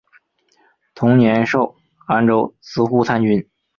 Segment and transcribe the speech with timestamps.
[0.95, 1.75] 同年授
[2.07, 3.47] 澶州司户参军。